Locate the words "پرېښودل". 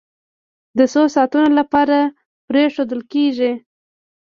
2.47-3.01